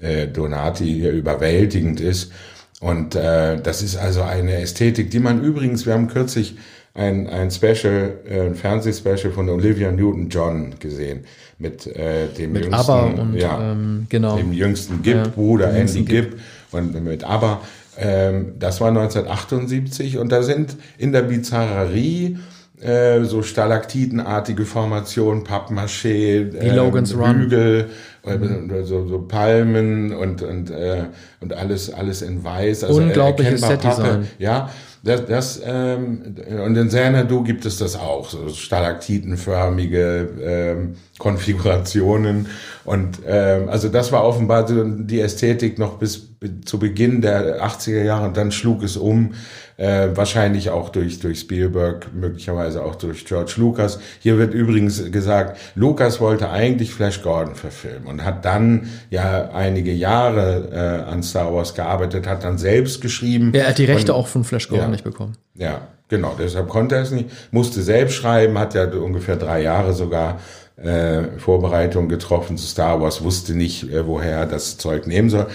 [0.00, 2.32] äh, Donati hier überwältigend ist.
[2.80, 6.56] Und äh, das ist also eine Ästhetik, die man übrigens, wir haben kürzlich
[6.94, 11.24] ein, ein Special, äh, ein Fernsehspecial von Olivia Newton-John gesehen
[11.58, 14.36] mit äh, dem mit jüngsten, ABBA und ja, ähm, genau.
[14.36, 17.60] dem jüngsten Gibb-Bruder Ja, Andy jüngsten Gibb und mit ABBA.
[17.96, 22.38] Ähm, das war 1978 und da sind in der Bizarrerie
[22.80, 27.40] äh, so stalaktitenartige Formationen, Pappmaché, Logan's Run.
[27.40, 27.90] Hügel,
[28.24, 31.04] äh, so, so Palmen und und äh,
[31.40, 32.84] und alles alles in weiß.
[32.84, 34.02] Also Unglaubliches erkennbar Pappe.
[34.02, 34.28] Setdesign.
[34.38, 34.70] Ja,
[35.02, 42.48] das, das ähm, und in Xanadu gibt es das auch, so stalaktitenförmige ähm, Konfigurationen
[42.84, 46.28] und ähm, also das war offenbar die Ästhetik noch bis
[46.64, 49.34] zu Beginn der 80er Jahre und dann schlug es um,
[49.78, 53.98] äh, wahrscheinlich auch durch durch Spielberg, möglicherweise auch durch George Lucas.
[54.20, 59.92] Hier wird übrigens gesagt, Lucas wollte eigentlich Flash Gordon verfilmen und hat dann ja einige
[59.92, 60.68] Jahre
[61.06, 63.52] äh, an Star Wars gearbeitet, hat dann selbst geschrieben.
[63.54, 64.90] Ja, er hat die Rechte und, auch von Flash Gordon Ja.
[64.90, 65.36] nicht bekommen.
[65.54, 66.34] ja, genau.
[66.38, 67.30] Deshalb konnte er es nicht.
[67.52, 70.40] Musste selbst schreiben, hat ja ungefähr drei Jahre sogar
[70.76, 75.46] äh, Vorbereitung getroffen zu Star Wars, wusste nicht, äh, woher er das Zeug nehmen soll.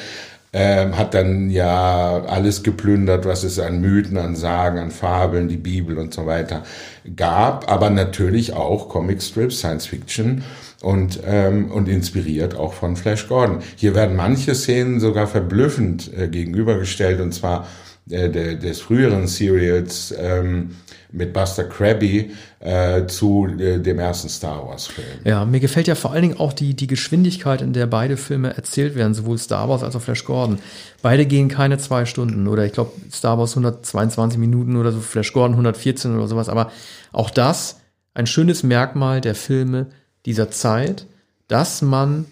[0.56, 5.58] Ähm, hat dann ja alles geplündert, was es an Mythen, an Sagen, an Fabeln, die
[5.58, 6.62] Bibel und so weiter
[7.16, 10.44] gab, aber natürlich auch Comicstrips, Science Fiction
[10.84, 13.60] und, ähm, und inspiriert auch von Flash Gordon.
[13.76, 17.68] Hier werden manche Szenen sogar verblüffend äh, gegenübergestellt und zwar
[18.10, 20.76] äh, des früheren Serials ähm,
[21.14, 25.08] mit Buster Krabby äh, zu äh, dem ersten Star Wars Film.
[25.24, 28.56] Ja, mir gefällt ja vor allen Dingen auch die, die Geschwindigkeit, in der beide Filme
[28.56, 30.60] erzählt werden, sowohl Star Wars als auch Flash Gordon.
[31.02, 35.32] Beide gehen keine zwei Stunden oder ich glaube Star Wars 122 Minuten oder so, Flash
[35.32, 36.50] Gordon 114 oder sowas.
[36.50, 36.72] Aber
[37.12, 37.80] auch das
[38.14, 39.88] ein schönes Merkmal der Filme
[40.26, 41.06] dieser Zeit,
[41.48, 42.26] dass man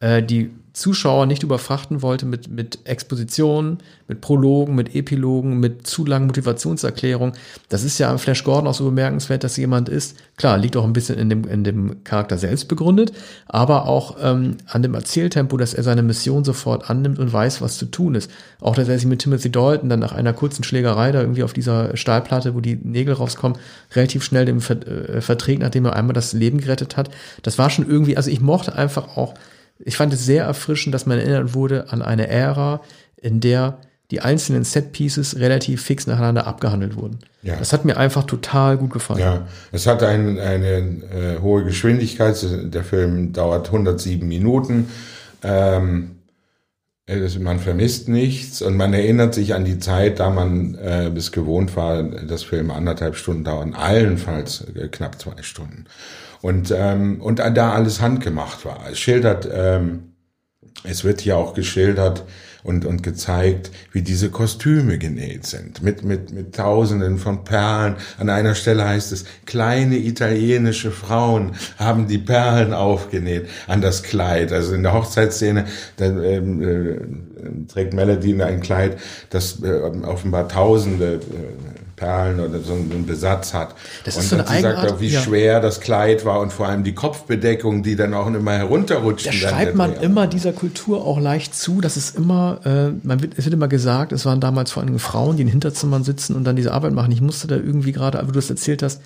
[0.00, 6.06] äh, die Zuschauer nicht überfrachten wollte mit, mit Expositionen, mit Prologen, mit Epilogen, mit zu
[6.06, 7.34] langen Motivationserklärungen.
[7.68, 10.16] Das ist ja am Flash Gordon auch so bemerkenswert, dass jemand ist.
[10.36, 13.12] Klar, liegt auch ein bisschen in dem, in dem Charakter selbst begründet,
[13.46, 17.76] aber auch ähm, an dem Erzähltempo, dass er seine Mission sofort annimmt und weiß, was
[17.76, 18.30] zu tun ist.
[18.60, 21.52] Auch, dass er sich mit Timothy Dalton dann nach einer kurzen Schlägerei da irgendwie auf
[21.52, 23.58] dieser Stahlplatte, wo die Nägel rauskommen,
[23.94, 27.10] relativ schnell dem Ver äh, verträgt, nachdem er einmal das Leben gerettet hat.
[27.42, 29.34] Das war schon irgendwie, also ich mochte einfach auch
[29.80, 32.80] ich fand es sehr erfrischend, dass man erinnert wurde an eine Ära,
[33.16, 33.78] in der
[34.10, 37.18] die einzelnen Set-Pieces relativ fix nacheinander abgehandelt wurden.
[37.42, 37.56] Ja.
[37.56, 39.20] Das hat mir einfach total gut gefallen.
[39.20, 42.34] Ja, es hat ein, eine äh, hohe Geschwindigkeit.
[42.72, 44.88] Der Film dauert 107 Minuten.
[45.42, 46.12] Ähm,
[47.06, 51.30] es- man vermisst nichts und man erinnert sich an die Zeit, da man äh, es
[51.32, 55.84] gewohnt war, dass Filme anderthalb Stunden dauern, allenfalls äh, knapp zwei Stunden.
[56.40, 58.88] Und, ähm, und da alles handgemacht war.
[58.90, 60.14] Es schildert, ähm,
[60.84, 62.24] es wird hier auch geschildert
[62.62, 65.82] und, und gezeigt, wie diese Kostüme genäht sind.
[65.82, 67.96] Mit, mit, mit tausenden von Perlen.
[68.18, 74.52] An einer Stelle heißt es, kleine italienische Frauen haben die Perlen aufgenäht an das Kleid.
[74.52, 75.64] Also in der Hochzeitsszene,
[75.96, 78.98] da, ähm, äh, trägt Melody ein Kleid,
[79.30, 79.72] das äh,
[80.04, 83.74] offenbar tausende äh, Perlen oder so einen Besatz hat.
[84.04, 85.20] Das und ist so eine sie sagt auch, wie ja.
[85.20, 89.26] schwer das Kleid war und vor allem die Kopfbedeckung, die dann auch immer herunterrutscht.
[89.26, 93.34] Da schreibt man immer dieser Kultur auch leicht zu, dass es immer, äh, man wird,
[93.36, 96.44] es wird immer gesagt, es waren damals vor allem Frauen, die in Hinterzimmern sitzen und
[96.44, 97.12] dann diese Arbeit machen.
[97.12, 99.02] Ich musste da irgendwie gerade, wie du das erzählt hast,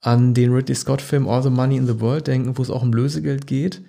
[0.00, 2.92] an den Ridley Scott-Film All the Money in the World denken, wo es auch um
[2.92, 3.82] Lösegeld geht.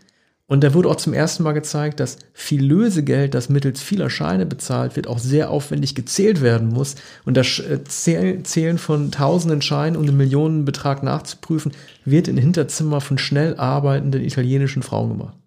[0.49, 4.47] Und da wurde auch zum ersten Mal gezeigt, dass viel Lösegeld, das mittels vieler Scheine
[4.47, 6.95] bezahlt wird, auch sehr aufwendig gezählt werden muss.
[7.23, 11.71] Und das äh, Zähl- Zählen von tausenden Scheinen, um den Millionenbetrag nachzuprüfen,
[12.03, 15.37] wird in Hinterzimmer von schnell arbeitenden italienischen Frauen gemacht.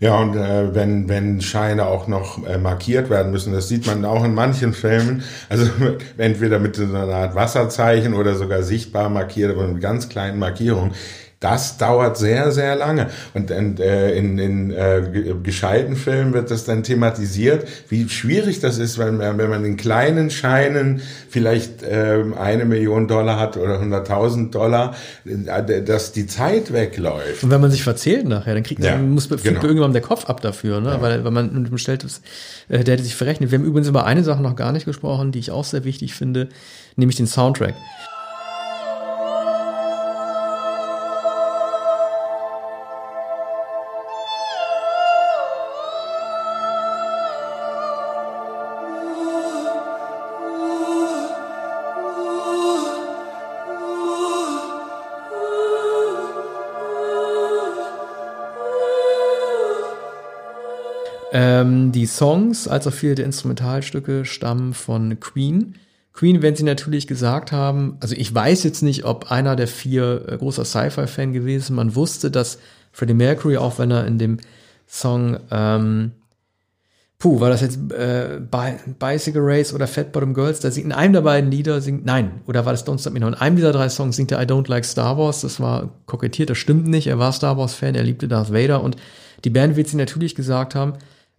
[0.00, 4.04] Ja, und äh, wenn, wenn Scheine auch noch äh, markiert werden müssen, das sieht man
[4.04, 5.64] auch in manchen Filmen, also
[6.18, 10.92] entweder mit so einer Art Wasserzeichen oder sogar sichtbar markiert, aber mit ganz kleinen Markierungen.
[11.40, 13.10] Das dauert sehr, sehr lange.
[13.32, 15.02] Und, und äh, in, in äh,
[15.40, 20.30] gescheiten Filmen wird das dann thematisiert, wie schwierig das ist, wenn, wenn man in kleinen
[20.30, 27.44] Scheinen vielleicht äh, eine Million Dollar hat oder 100.000 Dollar, äh, dass die Zeit wegläuft.
[27.44, 29.62] Und wenn man sich verzählt nachher, dann kriegt man, muss genau.
[29.62, 30.90] irgendwann der Kopf ab dafür, ne?
[30.90, 31.02] Ja.
[31.02, 32.20] weil, weil man bestellt ist,
[32.68, 33.52] äh, der hätte sich verrechnet.
[33.52, 36.14] Wir haben übrigens über eine Sache noch gar nicht gesprochen, die ich auch sehr wichtig
[36.14, 36.48] finde,
[36.96, 37.74] nämlich den Soundtrack.
[62.08, 65.76] Songs, als auch viele der Instrumentalstücke, stammen von Queen.
[66.12, 70.24] Queen, wenn sie natürlich gesagt haben, also ich weiß jetzt nicht, ob einer der vier
[70.26, 71.76] äh, großer Sci-Fi-Fan gewesen.
[71.76, 72.58] Man wusste, dass
[72.90, 74.38] Freddie Mercury, auch wenn er in dem
[74.88, 76.10] Song, ähm,
[77.18, 78.40] puh, war das jetzt äh,
[78.98, 82.40] Bicycle Race oder Fat Bottom Girls, da singt in einem der beiden Lieder, singt, nein,
[82.46, 83.28] oder war das Don't Stop Me Now?
[83.28, 86.50] In einem dieser drei Songs singt er I Don't Like Star Wars, das war kokettiert,
[86.50, 88.96] das stimmt nicht, er war Star Wars-Fan, er liebte Darth Vader und
[89.44, 90.94] die Band wird sie natürlich gesagt haben,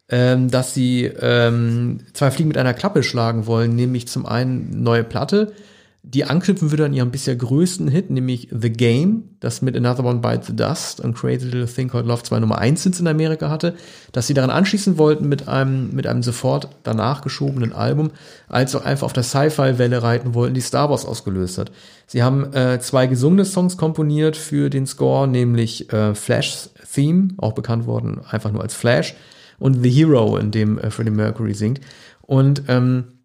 [0.10, 5.04] ähm, dass sie ähm, zwei Fliegen mit einer Klappe schlagen wollen, nämlich zum einen neue
[5.04, 5.54] Platte,
[6.02, 10.19] die anknüpfen würde an ihren bisher größten Hit, nämlich The Game, das mit Another One
[10.19, 13.50] Bites the Dust und Crazy Little Thing Called Love 2 Nummer 1 Hits in Amerika
[13.50, 13.76] hatte,
[14.13, 18.12] dass sie daran anschließen wollten mit einem, mit einem sofort danach geschobenen Album,
[18.48, 21.72] als auch einfach auf der Sci-Fi-Welle reiten wollten, die Star Wars ausgelöst hat.
[22.08, 27.54] Sie haben äh, zwei gesungene Songs komponiert für den Score, nämlich äh, Flash Theme, auch
[27.54, 29.15] bekannt worden einfach nur als Flash,
[29.60, 31.82] und The Hero, in dem äh, Freddie Mercury singt.
[32.22, 33.19] Und ähm,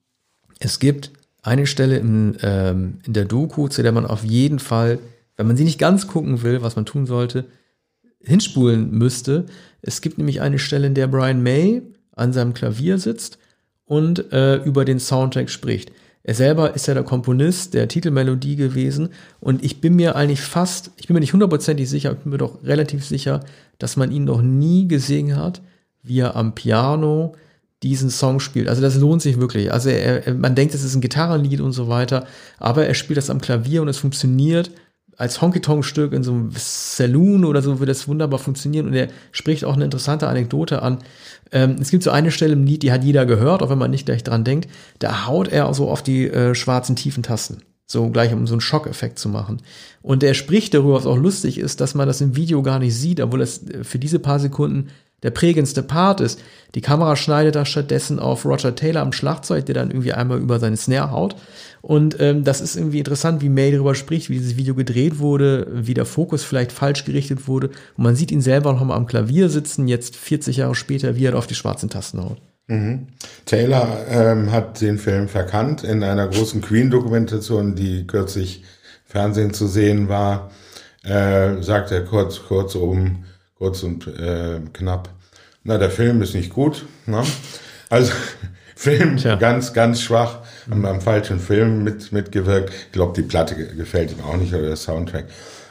[0.59, 4.99] es gibt eine Stelle im, ähm, in der Doku, zu der man auf jeden Fall,
[5.37, 7.47] wenn man sie nicht ganz gucken will, was man tun sollte,
[8.21, 9.47] hinspulen müsste.
[9.83, 13.39] Es gibt nämlich eine Stelle, in der Brian May an seinem Klavier sitzt
[13.85, 15.93] und äh, über den Soundtrack spricht.
[16.23, 20.91] Er selber ist ja der Komponist der Titelmelodie gewesen und ich bin mir eigentlich fast,
[20.97, 23.41] ich bin mir nicht hundertprozentig sicher, ich bin mir doch relativ sicher,
[23.79, 25.61] dass man ihn noch nie gesehen hat,
[26.05, 27.35] wie er am Piano
[27.83, 28.69] diesen Song spielt.
[28.69, 29.73] Also das lohnt sich wirklich.
[29.73, 32.27] Also er, man denkt, es ist ein Gitarrenlied und so weiter,
[32.59, 34.71] aber er spielt das am Klavier und es funktioniert
[35.17, 39.65] als Honky-Tonk-Stück in so einem Saloon oder so wird das wunderbar funktionieren und er spricht
[39.65, 40.99] auch eine interessante Anekdote an.
[41.53, 43.91] Ähm, es gibt so eine Stelle im Lied, die hat jeder gehört, auch wenn man
[43.91, 44.69] nicht gleich dran denkt.
[44.99, 47.59] Da haut er so auf die äh, schwarzen tiefen Tasten.
[47.87, 49.61] So gleich, um so einen Schockeffekt zu machen.
[50.01, 52.95] Und er spricht darüber, was auch lustig ist, dass man das im Video gar nicht
[52.97, 54.89] sieht, obwohl es äh, für diese paar Sekunden
[55.25, 56.41] der prägendste Part ist.
[56.77, 60.61] Die Kamera schneidet da stattdessen auf Roger Taylor am Schlagzeug, der dann irgendwie einmal über
[60.61, 61.35] seine Snare haut.
[61.83, 65.67] Und ähm, das ist irgendwie interessant, wie May darüber spricht, wie dieses Video gedreht wurde,
[65.73, 67.69] wie der Fokus vielleicht falsch gerichtet wurde.
[67.97, 71.27] Und man sieht ihn selber noch mal am Klavier sitzen, jetzt 40 Jahre später, wie
[71.27, 72.39] er auf die schwarzen Tasten haut.
[72.67, 73.09] Mhm.
[73.45, 78.63] Taylor ähm, hat den Film verkannt in einer großen Queen-Dokumentation, die kürzlich
[79.05, 80.51] Fernsehen zu sehen war.
[81.03, 83.25] Äh, sagt er kurz, kurz um,
[83.57, 85.14] kurz und äh, knapp.
[85.65, 86.85] Na, der Film ist nicht gut.
[87.07, 87.23] Ne?
[87.89, 88.13] Also
[88.77, 89.37] Film Tja.
[89.37, 90.41] ganz, ganz schwach.
[90.71, 92.71] Am, am falschen Film mit, mitgewirkt.
[92.71, 95.25] Ich glaube, die Platte gefällt ihm auch nicht oder der Soundtrack.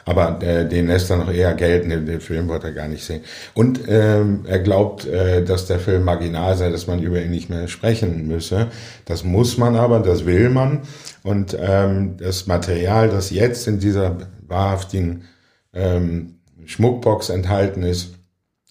[0.04, 3.04] Aber äh, den lässt er noch eher gelten, den, den Film wollte er gar nicht
[3.04, 3.22] sehen.
[3.54, 7.48] Und ähm, er glaubt, äh, dass der Film marginal sei, dass man über ihn nicht
[7.48, 8.68] mehr sprechen müsse.
[9.06, 10.82] Das muss man aber, das will man.
[11.22, 15.24] Und ähm, das Material, das jetzt in dieser wahrhaftigen
[15.72, 18.14] ähm, Schmuckbox enthalten ist,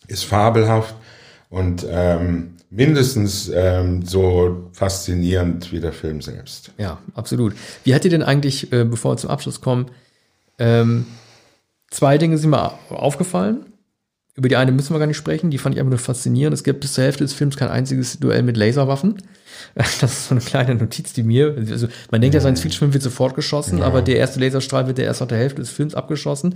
[0.07, 0.95] ist fabelhaft
[1.53, 6.71] und ähm, mindestens ähm, so faszinierend wie der Film selbst.
[6.79, 7.53] Ja, absolut.
[7.83, 9.91] Wie hat dir denn eigentlich, äh, bevor wir zum Abschluss kommen,
[10.57, 11.05] ähm,
[11.91, 13.67] zwei Dinge sind mir aufgefallen.
[14.33, 16.55] Über die eine müssen wir gar nicht sprechen, die fand ich einfach nur faszinierend.
[16.55, 19.17] Es gibt bis zur Hälfte des Films kein einziges Duell mit Laserwaffen.
[19.75, 23.03] Das ist so eine kleine Notiz, die mir, also man denkt ja, sein Fiction wird
[23.03, 23.85] sofort geschossen, ja.
[23.85, 26.55] aber der erste Laserstrahl wird der erst nach der Hälfte des Films abgeschossen.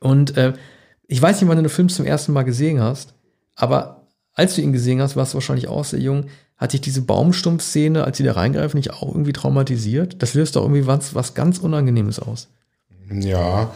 [0.00, 0.52] Und äh,
[1.06, 3.14] ich weiß nicht, wann du den Film zum ersten Mal gesehen hast,
[3.54, 4.01] aber
[4.34, 8.04] als du ihn gesehen hast, warst du wahrscheinlich auch sehr jung, hat dich diese Baumstumpf-Szene,
[8.04, 10.22] als sie da reingreifen, nicht auch irgendwie traumatisiert?
[10.22, 12.48] Das löst doch irgendwie was, was ganz Unangenehmes aus.
[13.10, 13.72] Ja,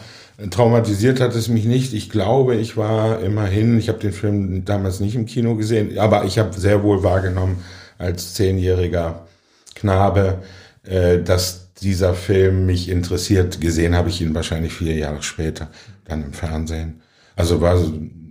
[0.50, 1.92] traumatisiert hat es mich nicht.
[1.94, 6.24] Ich glaube, ich war immerhin, ich habe den Film damals nicht im Kino gesehen, aber
[6.24, 7.62] ich habe sehr wohl wahrgenommen
[7.98, 9.26] als zehnjähriger
[9.74, 10.42] Knabe,
[10.84, 13.60] äh, dass dieser Film mich interessiert.
[13.60, 15.68] Gesehen habe ich ihn wahrscheinlich vier Jahre später,
[16.04, 17.02] dann im Fernsehen.
[17.36, 17.78] Also war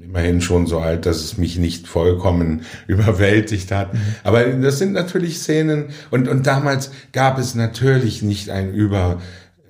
[0.02, 3.94] immerhin schon so alt, dass es mich nicht vollkommen überwältigt hat.
[3.94, 4.00] Mhm.
[4.24, 9.22] Aber das sind natürlich Szenen und, und damals gab es natürlich nicht ein Über,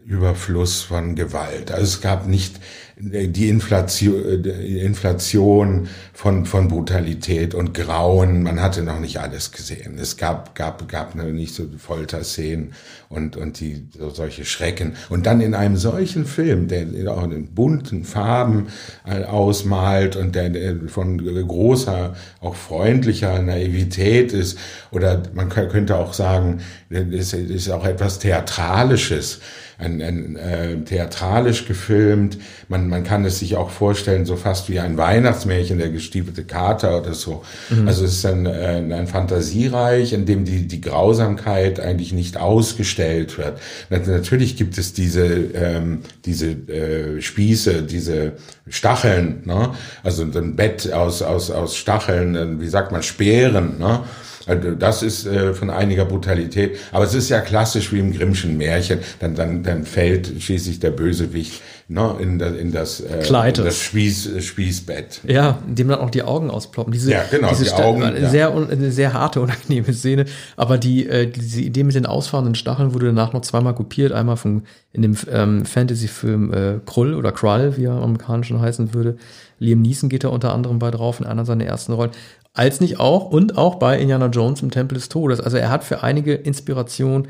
[0.06, 1.72] Überfluss von Gewalt.
[1.72, 2.56] Also es gab nicht
[2.98, 8.42] die Inflation, die Inflation von, von Brutalität und Grauen.
[8.42, 9.98] Man hatte noch nicht alles gesehen.
[10.00, 12.74] Es gab, gab, gab nicht so Folterszenen
[13.10, 14.96] und, und die, so solche Schrecken.
[15.10, 18.68] Und dann in einem solchen Film, der auch in bunten Farben
[19.04, 24.58] ausmalt und der, der von großer, auch freundlicher Naivität ist,
[24.92, 29.42] oder man könnte auch sagen, es ist auch etwas Theatralisches
[29.78, 32.38] ein, ein äh, theatralisch gefilmt.
[32.70, 37.02] Man, man kann es sich auch vorstellen, so fast wie ein Weihnachtsmärchen, der gestiefelte Kater
[37.02, 37.44] oder so.
[37.70, 37.88] Mhm.
[37.88, 43.38] Also es ist ein, äh, ein Fantasiereich, in dem die, die Grausamkeit eigentlich nicht ausgestellt
[43.38, 43.60] wird.
[43.90, 48.34] Natürlich gibt es diese, ähm, diese äh, Spieße, diese
[48.68, 49.72] Stacheln, ne?
[50.04, 54.04] also ein Bett aus, aus, aus Stacheln, äh, wie sagt man, Speeren, ne?
[54.48, 56.78] Also das ist äh, von einiger Brutalität.
[56.92, 59.00] Aber es ist ja klassisch wie im Grimmschen Märchen.
[59.20, 63.58] Dann, dann, dann fällt schließlich der Bösewicht ne, in, das, in das, äh, Kleid.
[63.58, 65.22] In das Spieß, äh, Spießbett.
[65.28, 66.94] Ja, dem dann auch die Augen ausploppen.
[66.94, 68.02] Diese, ja, genau, diese die Augen.
[68.02, 68.30] Ja.
[68.30, 70.26] Sehr, eine sehr harte, unangenehme Szene.
[70.58, 74.12] Aber die, äh, diese Idee mit den ausfahrenden Stacheln wurde danach noch zweimal kopiert.
[74.12, 78.94] Einmal von, in dem ähm, Fantasy-Film äh, Krull oder Krull, wie er am amerikanischen heißen
[78.94, 79.18] würde.
[79.60, 82.12] Liam Neeson geht da unter anderem bei drauf in einer seiner ersten Rollen
[82.56, 85.40] als nicht auch und auch bei Indiana Jones im Tempel des Todes.
[85.40, 87.28] Also er hat für einige Inspiration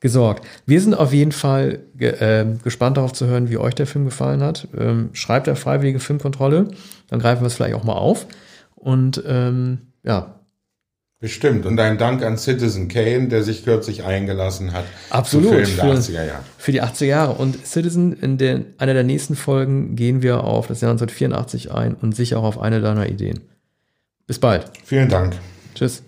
[0.00, 0.46] gesorgt.
[0.66, 4.04] Wir sind auf jeden Fall ge äh, gespannt darauf zu hören, wie euch der Film
[4.04, 4.68] gefallen hat.
[4.78, 6.68] Ähm, schreibt der Freiwillige Filmkontrolle,
[7.08, 8.26] dann greifen wir es vielleicht auch mal auf.
[8.74, 10.40] Und ähm, ja.
[11.20, 11.64] Bestimmt.
[11.64, 14.84] Und ein Dank an Citizen Kane, der sich kürzlich eingelassen hat.
[15.08, 15.54] Absolut.
[15.54, 16.44] Film der für, 80er Jahre.
[16.58, 17.32] Für die 80er Jahre.
[17.32, 21.94] Und Citizen, in der, einer der nächsten Folgen gehen wir auf das Jahr 1984 ein
[21.94, 23.40] und sicher auch auf eine deiner Ideen.
[24.26, 24.70] Bis bald.
[24.84, 25.36] Vielen Dank.
[25.74, 26.02] Tschüss.